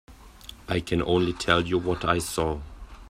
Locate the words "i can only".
0.67-1.33